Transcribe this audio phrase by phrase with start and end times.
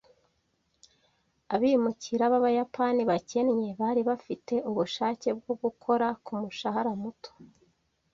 [1.55, 7.31] Abimukira b'Abayapani bakennye bari bafite ubushake bwo gukora ku mushahara muto.